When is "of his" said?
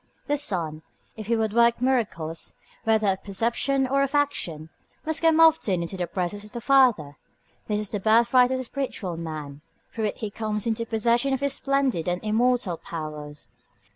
11.35-11.53